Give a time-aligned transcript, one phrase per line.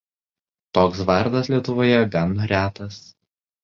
[0.77, 3.03] Toks vardas Lietuvoje gan retas.